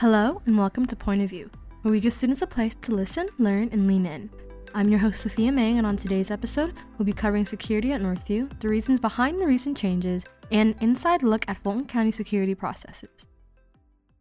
[0.00, 1.50] Hello, and welcome to Point of View,
[1.82, 4.30] where we give students a place to listen, learn, and lean in.
[4.72, 8.48] I'm your host, Sophia Meng, and on today's episode, we'll be covering security at Northview,
[8.60, 13.26] the reasons behind the recent changes, and an inside look at Fulton County security processes.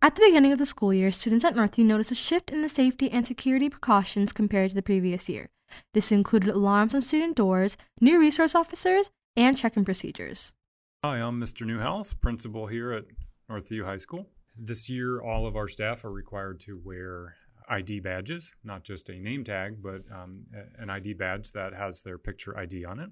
[0.02, 2.70] At the beginning of the school year, students at Northview noticed a shift in the
[2.70, 5.48] safety and security precautions compared to the previous year.
[5.94, 10.56] This included alarms on student doors, new resource officers, and check in procedures.
[11.04, 11.68] Hi, I'm Mr.
[11.68, 13.04] Newhouse, principal here at
[13.48, 14.26] Northview High School.
[14.60, 17.36] This year, all of our staff are required to wear
[17.70, 20.46] ID badges, not just a name tag, but um,
[20.80, 23.10] an ID badge that has their picture ID on it.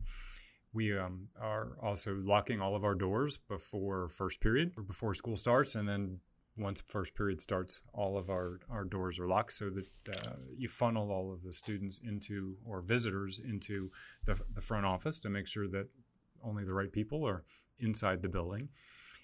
[0.73, 5.37] We um, are also locking all of our doors before first period or before school
[5.37, 6.19] starts, and then
[6.57, 9.87] once first period starts, all of our, our doors are locked so that
[10.17, 13.91] uh, you funnel all of the students into or visitors into
[14.25, 15.87] the, the front office to make sure that
[16.43, 17.43] only the right people are
[17.79, 18.69] inside the building.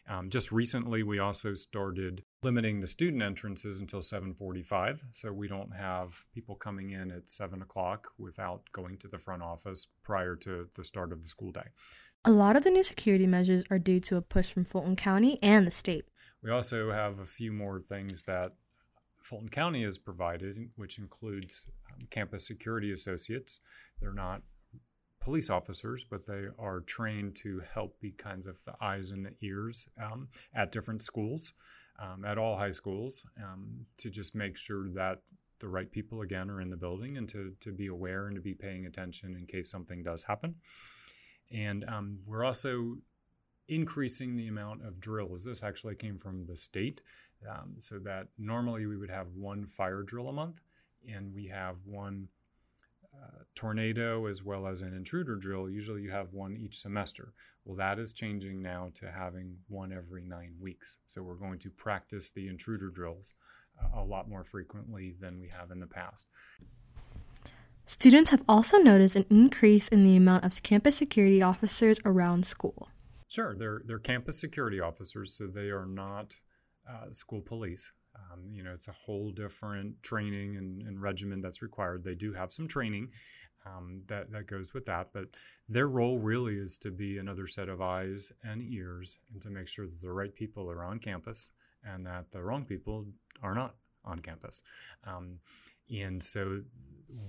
[0.09, 5.71] Um, just recently, we also started limiting the student entrances until 7:45, so we don't
[5.71, 10.67] have people coming in at seven o'clock without going to the front office prior to
[10.75, 11.69] the start of the school day.
[12.25, 15.39] A lot of the new security measures are due to a push from Fulton County
[15.41, 16.05] and the state.
[16.43, 18.53] We also have a few more things that
[19.21, 23.59] Fulton County has provided, which includes um, campus security associates.
[23.99, 24.41] They're not
[25.21, 29.33] police officers, but they are trained to help be kinds of the eyes and the
[29.41, 31.53] ears um, at different schools,
[32.01, 35.21] um, at all high schools, um, to just make sure that
[35.59, 38.41] the right people again are in the building and to, to be aware and to
[38.41, 40.55] be paying attention in case something does happen.
[41.51, 42.97] And um, we're also
[43.67, 45.43] increasing the amount of drills.
[45.43, 47.01] This actually came from the state,
[47.47, 50.61] um, so that normally we would have one fire drill a month,
[51.07, 52.27] and we have one
[53.13, 55.69] uh, tornado as well as an intruder drill.
[55.69, 57.33] Usually you have one each semester.
[57.65, 60.97] Well, that is changing now to having one every nine weeks.
[61.07, 63.33] So we're going to practice the intruder drills
[63.79, 66.27] uh, a lot more frequently than we have in the past.
[67.85, 72.89] Students have also noticed an increase in the amount of campus security officers around school.
[73.27, 76.35] Sure, they're, they're campus security officers, so they are not
[76.89, 77.91] uh, school police.
[78.15, 82.03] Um, you know, it's a whole different training and, and, regimen that's required.
[82.03, 83.09] They do have some training
[83.65, 85.27] um, that, that goes with that, but
[85.69, 89.67] their role really is to be another set of eyes and ears and to make
[89.67, 91.51] sure that the right people are on campus
[91.83, 93.05] and that the wrong people
[93.41, 94.61] are not on campus.
[95.05, 95.39] Um,
[95.91, 96.61] and so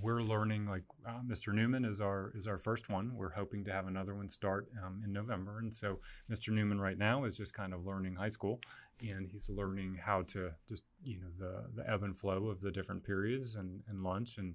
[0.01, 1.53] we're learning like uh, Mr.
[1.53, 3.17] Newman is our is our first one.
[3.17, 5.99] We're hoping to have another one start um, in November, and so
[6.31, 6.51] Mr.
[6.51, 8.61] Newman right now is just kind of learning high school,
[9.01, 12.71] and he's learning how to just you know the the ebb and flow of the
[12.71, 14.55] different periods and, and lunch and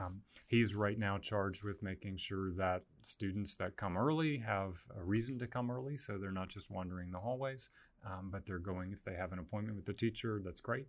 [0.00, 5.04] um, he's right now charged with making sure that students that come early have a
[5.04, 7.68] reason to come early so they're not just wandering the hallways
[8.04, 10.86] um, but they're going if they have an appointment with the teacher that's great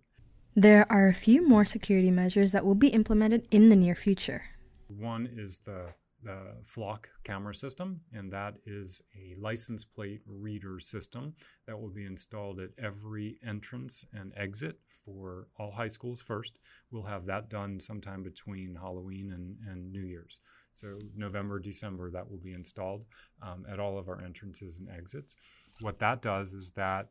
[0.56, 4.44] there are a few more security measures that will be implemented in the near future.
[4.88, 5.94] One is the
[6.26, 11.36] the Flock camera system, and that is a license plate reader system
[11.68, 16.58] that will be installed at every entrance and exit for all high schools first.
[16.90, 20.40] We'll have that done sometime between Halloween and, and New Year's.
[20.72, 23.06] So, November, December, that will be installed
[23.44, 25.36] um, at all of our entrances and exits.
[25.82, 27.08] What that does is that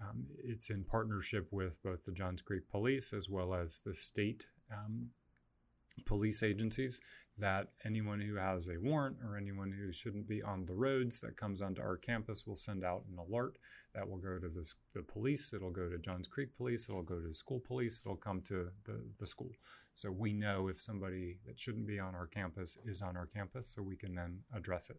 [0.00, 4.46] um, it's in partnership with both the Johns Creek Police as well as the state
[4.72, 5.08] um,
[6.06, 7.00] police agencies
[7.38, 11.36] that anyone who has a warrant or anyone who shouldn't be on the roads that
[11.36, 13.58] comes onto our campus will send out an alert
[13.94, 17.20] that will go to the, the police, it'll go to Johns Creek Police, it'll go
[17.20, 19.50] to school police, it'll come to the, the school.
[19.94, 23.72] So we know if somebody that shouldn't be on our campus is on our campus,
[23.74, 24.98] so we can then address it.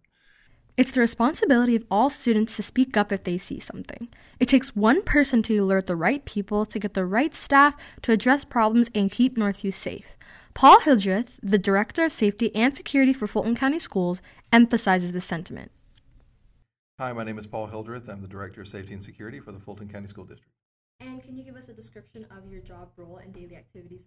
[0.77, 4.07] It's the responsibility of all students to speak up if they see something.
[4.39, 8.11] It takes one person to alert the right people, to get the right staff, to
[8.11, 10.15] address problems and keep Northview safe.
[10.53, 14.21] Paul Hildreth, the Director of Safety and Security for Fulton County Schools,
[14.51, 15.71] emphasizes this sentiment.
[16.99, 18.09] Hi, my name is Paul Hildreth.
[18.09, 20.51] I'm the Director of Safety and Security for the Fulton County School District.
[20.99, 24.05] And can you give us a description of your job role and daily activities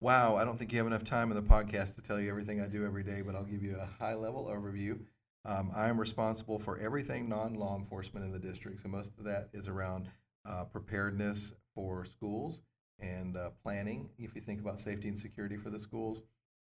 [0.00, 2.60] Wow, I don't think you have enough time in the podcast to tell you everything
[2.60, 4.98] I do every day, but I'll give you a high level overview.
[5.46, 9.24] Um, I am responsible for everything non law enforcement in the district, so most of
[9.24, 10.08] that is around
[10.44, 12.60] uh, preparedness for schools
[12.98, 16.22] and uh, planning, if you think about safety and security for the schools,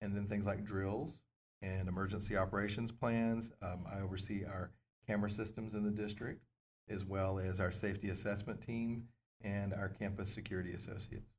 [0.03, 1.21] and then things like drills
[1.63, 3.51] and emergency operations plans.
[3.63, 4.73] Um, I oversee our
[5.07, 6.43] camera systems in the district,
[6.91, 9.05] as well as our safety assessment team
[9.43, 11.31] and our campus security associates.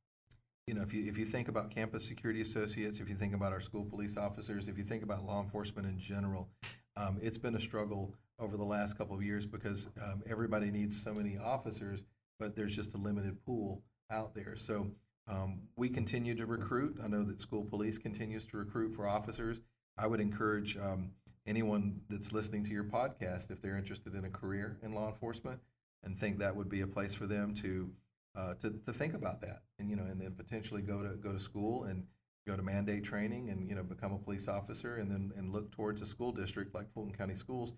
[0.65, 3.53] You know, if you if you think about campus security associates, if you think about
[3.53, 6.49] our school police officers, if you think about law enforcement in general,
[6.97, 11.01] um, it's been a struggle over the last couple of years because um, everybody needs
[11.01, 12.03] so many officers,
[12.39, 14.55] but there's just a limited pool out there.
[14.55, 14.87] So
[15.27, 16.97] um, we continue to recruit.
[17.03, 19.59] I know that school police continues to recruit for officers.
[19.97, 21.11] I would encourage um,
[21.45, 25.59] anyone that's listening to your podcast, if they're interested in a career in law enforcement
[26.03, 27.89] and think that would be a place for them to
[28.35, 31.33] uh, to, to think about that, and you know, and then potentially go to go
[31.33, 32.03] to school and
[32.47, 35.71] go to mandate training and you know become a police officer, and then and look
[35.71, 37.73] towards a school district like Fulton County Schools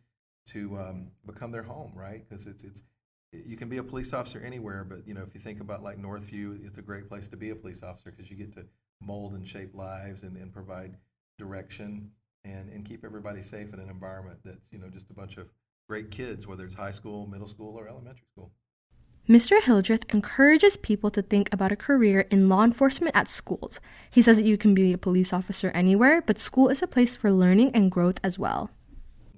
[0.47, 2.23] to um, become their home, right?
[2.27, 2.83] Because it's it's
[3.31, 5.97] you can be a police officer anywhere, but you know if you think about like
[5.97, 8.65] Northview, it's a great place to be a police officer because you get to
[9.01, 10.97] mold and shape lives and, and provide
[11.37, 12.11] direction
[12.43, 15.47] and, and keep everybody safe in an environment that's you know just a bunch of
[15.87, 18.51] great kids, whether it's high school, middle school, or elementary school.
[19.29, 19.61] Mr.
[19.61, 23.79] Hildreth encourages people to think about a career in law enforcement at schools.
[24.09, 27.15] He says that you can be a police officer anywhere, but school is a place
[27.15, 28.71] for learning and growth as well.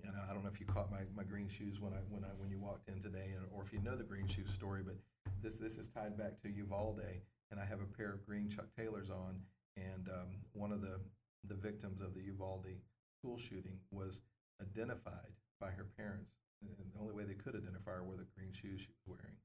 [0.06, 2.30] And I don't know if you caught my, my green shoes when I when I
[2.40, 4.96] when you walked in today, or if you know the green shoes story, but
[5.44, 7.20] this this is tied back to Uvalde,
[7.52, 9.42] and I have a pair of green Chuck Taylors on,
[9.76, 11.02] and um, one of the
[11.50, 12.80] the victims of the Uvalde
[13.20, 14.22] school shooting was
[14.62, 18.54] identified by her parents, and the only way they could identify her were the green
[18.54, 19.36] shoes she was wearing.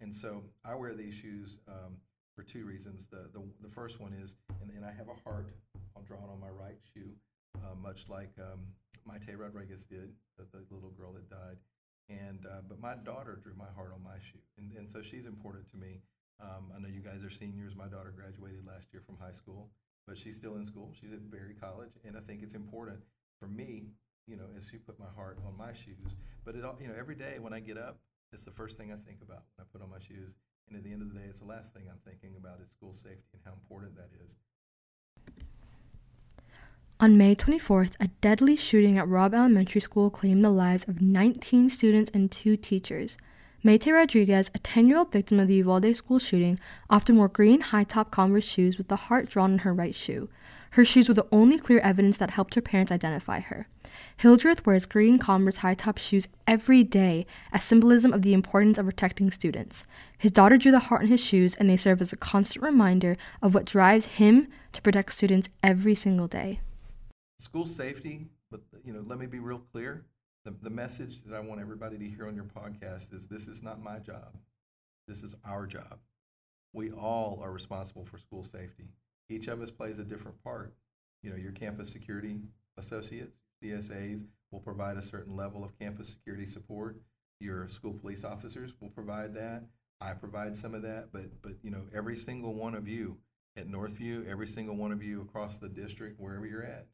[0.00, 1.96] And so I wear these shoes um,
[2.34, 3.06] for two reasons.
[3.06, 5.48] The, the, the first one is, and, and I have a heart
[6.06, 7.10] drawn on my right shoe,
[7.58, 8.60] uh, much like um,
[9.08, 11.56] Maite Rodriguez did, the, the, little girl that died.
[12.08, 15.26] And uh, but my daughter drew my heart on my shoe, and, and so she's
[15.26, 16.00] important to me.
[16.40, 17.74] Um, I know you guys are seniors.
[17.74, 19.70] My daughter graduated last year from high school,
[20.06, 20.92] but she's still in school.
[21.00, 23.00] She's at Berry College, and I think it's important
[23.40, 23.88] for me,
[24.28, 26.14] you know, as she put my heart on my shoes.
[26.44, 27.98] But it, all, you know, every day when I get up,
[28.32, 30.34] it's the first thing I think about when I put on my shoes.
[30.68, 32.68] And at the end of the day, it's the last thing I'm thinking about is
[32.70, 34.34] school safety and how important that is.
[36.98, 41.68] On May 24th, a deadly shooting at Robb Elementary School claimed the lives of 19
[41.68, 43.18] students and two teachers.
[43.62, 46.58] Maite Rodriguez, a 10 year old victim of the Uvalde school shooting,
[46.88, 50.28] often wore green high top Converse shoes with the heart drawn in her right shoe.
[50.70, 53.68] Her shoes were the only clear evidence that helped her parents identify her.
[54.18, 58.86] Hildreth wears green Converse high top shoes every day as symbolism of the importance of
[58.86, 59.84] protecting students.
[60.18, 63.16] His daughter drew the heart on his shoes, and they serve as a constant reminder
[63.42, 66.60] of what drives him to protect students every single day.
[67.38, 70.04] School safety, but you know, let me be real clear.
[70.44, 73.62] The, the message that I want everybody to hear on your podcast is this is
[73.62, 74.36] not my job.
[75.08, 75.98] This is our job.
[76.72, 78.84] We all are responsible for school safety.
[79.28, 80.72] Each of us plays a different part.
[81.22, 82.38] You know, your campus security
[82.78, 86.96] associates, CSAs will provide a certain level of campus security support.
[87.40, 89.64] Your school police officers will provide that.
[90.00, 93.16] I provide some of that, but but you know every single one of you
[93.56, 96.86] at Northview, every single one of you across the district, wherever you're at,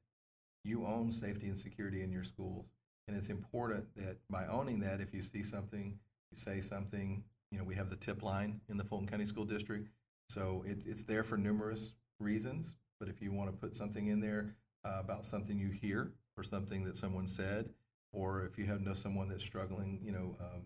[0.64, 2.70] you own safety and security in your schools,
[3.08, 5.98] and it's important that by owning that, if you see something,
[6.30, 7.22] you say something.
[7.50, 9.88] You know, we have the tip line in the Fulton County School District,
[10.30, 12.74] so it's it's there for numerous reasons.
[13.00, 14.54] But if you want to put something in there
[14.84, 17.68] uh, about something you hear or something that someone said,
[18.12, 20.62] or if you have know someone that's struggling, you know, um,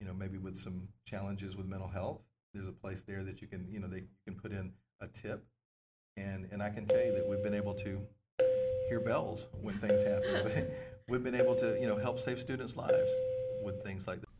[0.00, 2.20] you know, maybe with some challenges with mental health,
[2.52, 5.44] there's a place there that you can, you know, they can put in a tip,
[6.16, 8.00] and and I can tell you that we've been able to
[8.88, 10.66] hear bells when things happen.
[11.08, 13.12] we've been able to, you know, help save students' lives
[13.64, 14.33] with things like that.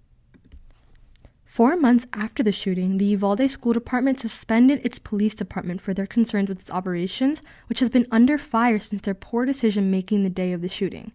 [1.54, 6.04] Four months after the shooting, the Uvalde School Department suspended its police department for their
[6.04, 10.30] concerns with its operations, which has been under fire since their poor decision making the
[10.30, 11.12] day of the shooting.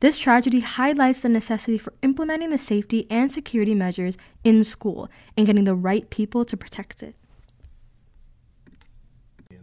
[0.00, 5.46] This tragedy highlights the necessity for implementing the safety and security measures in school and
[5.46, 7.14] getting the right people to protect it.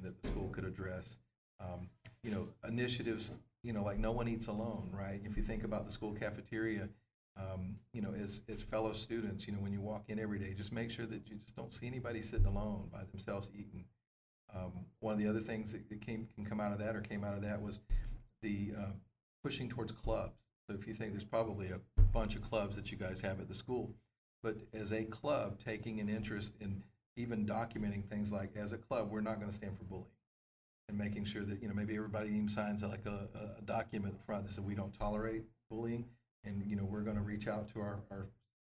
[0.02, 1.18] That the school could address,
[1.60, 1.90] um,
[2.24, 5.20] you know, initiatives, you know, like No One Eats Alone, right?
[5.26, 6.88] If you think about the school cafeteria,
[7.38, 10.54] um, you know, as, as fellow students, you know, when you walk in every day,
[10.54, 13.84] just make sure that you just don't see anybody sitting alone by themselves eating.
[14.56, 17.24] Um, one of the other things that came can come out of that or came
[17.24, 17.80] out of that was
[18.42, 18.92] the uh,
[19.44, 20.34] pushing towards clubs.
[20.70, 21.80] So if you think there's probably a
[22.14, 23.94] bunch of clubs that you guys have at the school,
[24.42, 26.82] but as a club, taking an interest in
[27.18, 30.08] even documenting things like, as a club, we're not going to stand for bullying,
[30.88, 33.28] and making sure that you know maybe everybody even signs like a,
[33.58, 36.06] a document in front that says we don't tolerate bullying
[36.46, 38.28] and you know we're going to reach out to our, our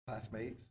[0.06, 0.66] classmates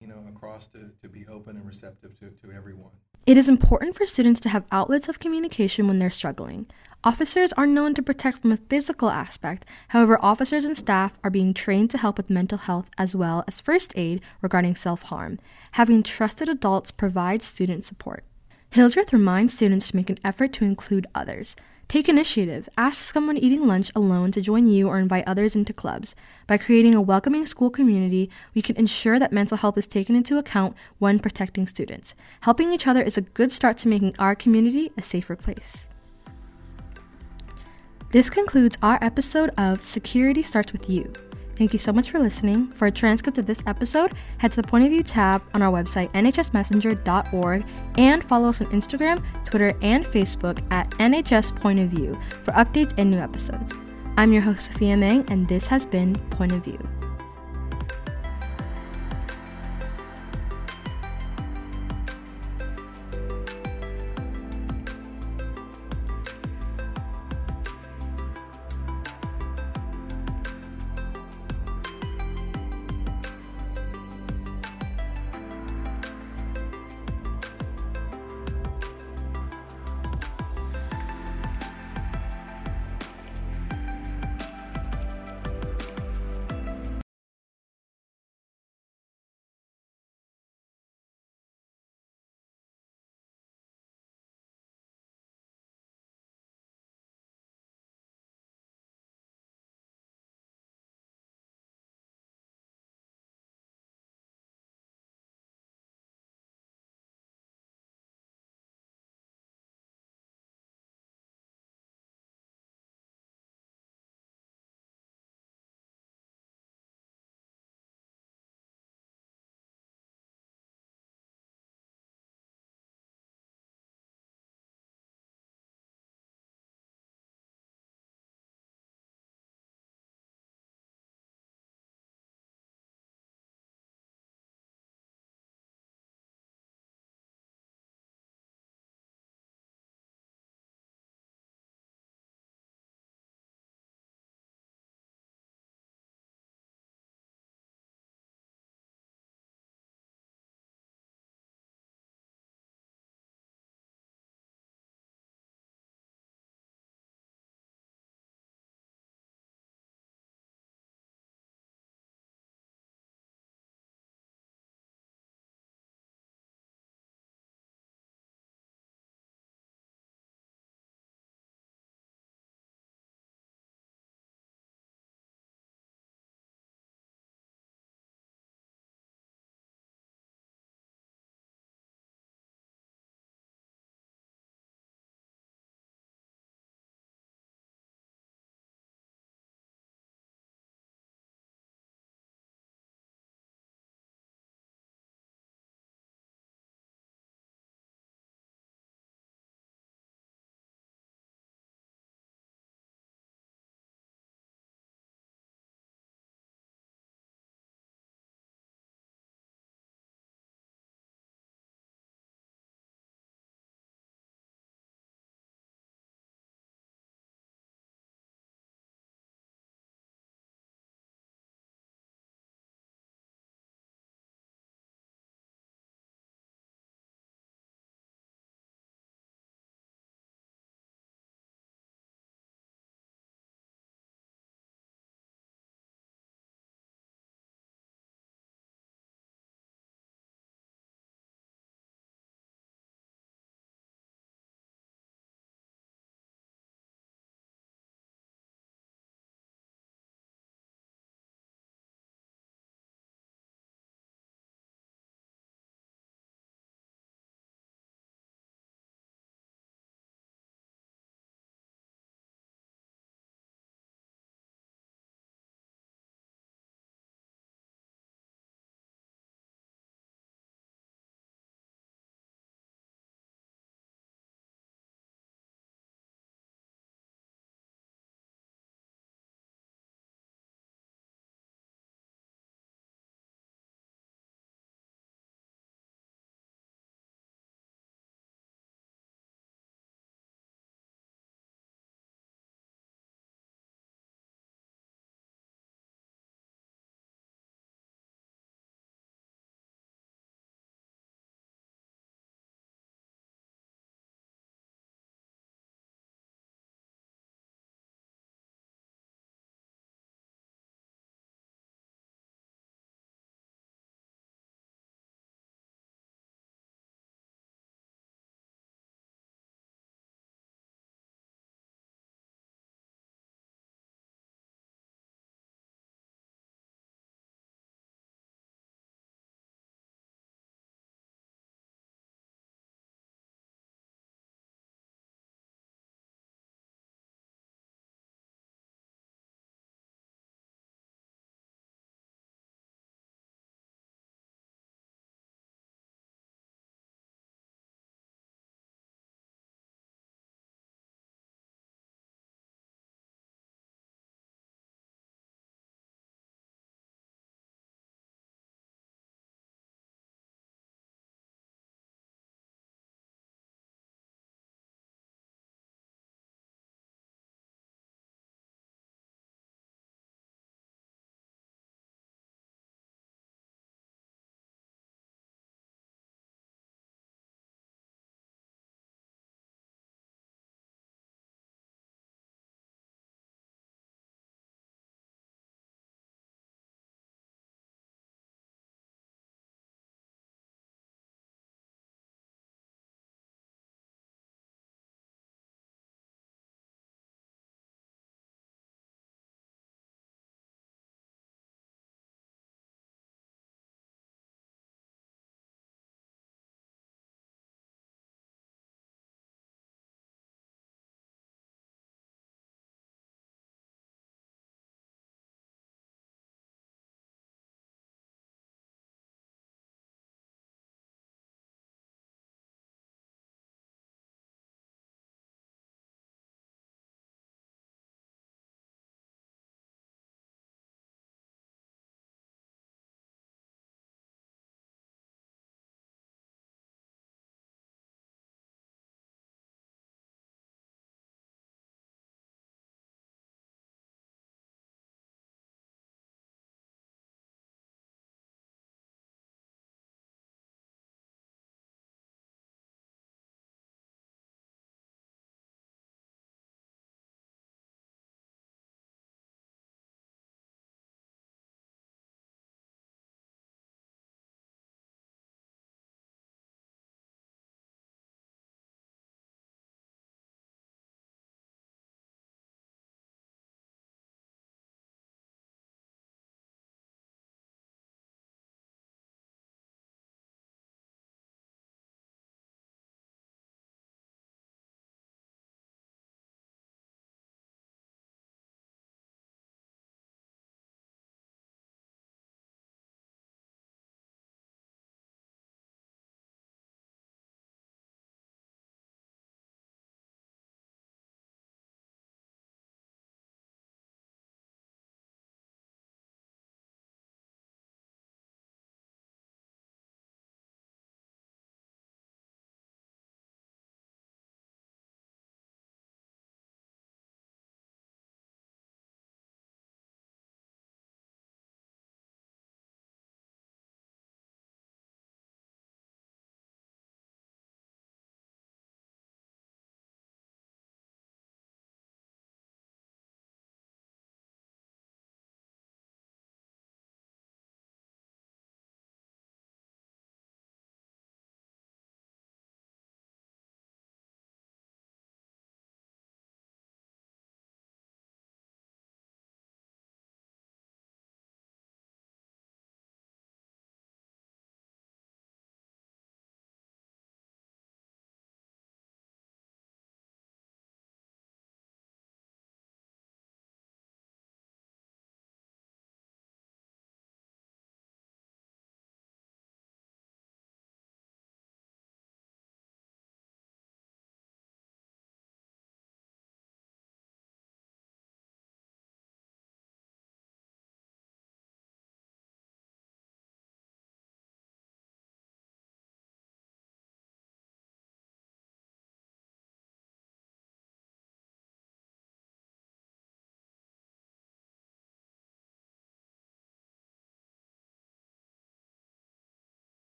[0.00, 2.92] you know across to, to be open and receptive to, to everyone
[3.26, 6.66] it is important for students to have outlets of communication when they're struggling.
[7.04, 9.66] Officers are known to protect from a physical aspect.
[9.88, 13.60] However, officers and staff are being trained to help with mental health as well as
[13.60, 15.38] first aid regarding self harm.
[15.72, 18.24] Having trusted adults provides student support.
[18.70, 21.56] Hildreth reminds students to make an effort to include others.
[21.90, 22.68] Take initiative.
[22.78, 26.14] Ask someone eating lunch alone to join you or invite others into clubs.
[26.46, 30.38] By creating a welcoming school community, we can ensure that mental health is taken into
[30.38, 32.14] account when protecting students.
[32.42, 35.88] Helping each other is a good start to making our community a safer place.
[38.12, 41.12] This concludes our episode of Security Starts With You.
[41.60, 42.68] Thank you so much for listening.
[42.68, 45.70] For a transcript of this episode, head to the Point of View tab on our
[45.70, 47.66] website, nhsmessenger.org,
[47.98, 52.94] and follow us on Instagram, Twitter, and Facebook at NHS Point of View for updates
[52.96, 53.74] and new episodes.
[54.16, 56.99] I'm your host, Sophia Meng, and this has been Point of View.